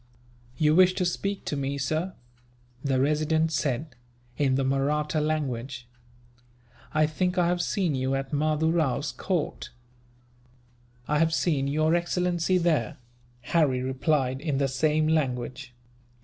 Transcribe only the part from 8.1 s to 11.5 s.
at Mahdoo Rao's court." "I have